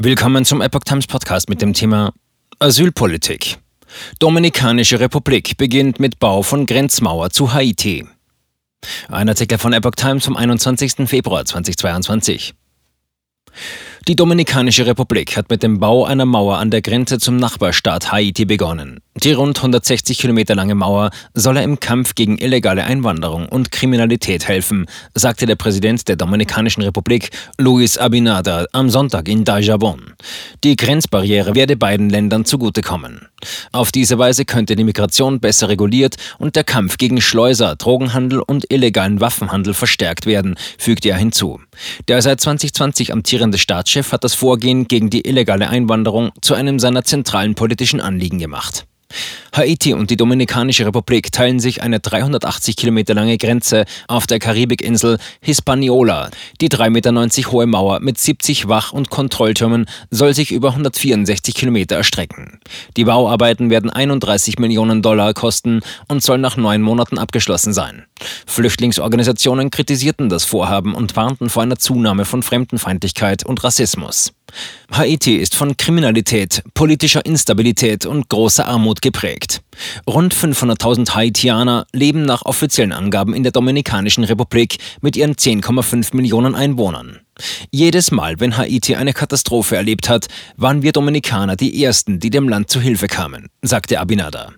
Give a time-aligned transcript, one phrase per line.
[0.00, 2.12] Willkommen zum Epoch Times Podcast mit dem Thema
[2.60, 3.58] Asylpolitik.
[4.20, 8.06] Dominikanische Republik beginnt mit Bau von Grenzmauer zu Haiti.
[9.08, 11.08] Ein Artikel von Epoch Times vom 21.
[11.08, 12.54] Februar 2022.
[14.08, 18.46] Die Dominikanische Republik hat mit dem Bau einer Mauer an der Grenze zum Nachbarstaat Haiti
[18.46, 19.00] begonnen.
[19.22, 24.86] Die rund 160 Kilometer lange Mauer solle im Kampf gegen illegale Einwanderung und Kriminalität helfen,
[25.14, 30.14] sagte der Präsident der Dominikanischen Republik, Luis Abinader, am Sonntag in Dajabon.
[30.64, 33.27] Die Grenzbarriere werde beiden Ländern zugutekommen.
[33.72, 38.72] Auf diese Weise könnte die Migration besser reguliert und der Kampf gegen Schleuser, Drogenhandel und
[38.72, 41.60] illegalen Waffenhandel verstärkt werden, fügte er hinzu.
[42.08, 47.04] Der seit 2020 amtierende Staatschef hat das Vorgehen gegen die illegale Einwanderung zu einem seiner
[47.04, 48.86] zentralen politischen Anliegen gemacht.
[49.58, 55.18] Haiti und die Dominikanische Republik teilen sich eine 380 Kilometer lange Grenze auf der Karibikinsel
[55.40, 56.30] Hispaniola.
[56.60, 61.96] Die 3,90 Meter hohe Mauer mit 70 Wach- und Kontrolltürmen soll sich über 164 Kilometer
[61.96, 62.60] erstrecken.
[62.96, 68.04] Die Bauarbeiten werden 31 Millionen Dollar kosten und sollen nach neun Monaten abgeschlossen sein.
[68.46, 74.32] Flüchtlingsorganisationen kritisierten das Vorhaben und warnten vor einer Zunahme von Fremdenfeindlichkeit und Rassismus.
[74.90, 79.62] Haiti ist von Kriminalität, politischer Instabilität und großer Armut geprägt.
[80.08, 86.54] Rund 500.000 Haitianer leben nach offiziellen Angaben in der Dominikanischen Republik mit ihren 10,5 Millionen
[86.54, 87.20] Einwohnern.
[87.70, 90.26] Jedes Mal, wenn Haiti eine Katastrophe erlebt hat,
[90.56, 94.52] waren wir Dominikaner die Ersten, die dem Land zu Hilfe kamen, sagte Abinada.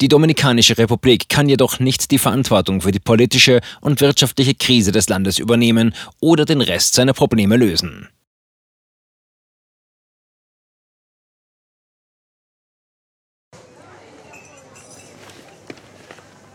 [0.00, 5.08] Die Dominikanische Republik kann jedoch nicht die Verantwortung für die politische und wirtschaftliche Krise des
[5.08, 8.08] Landes übernehmen oder den Rest seiner Probleme lösen.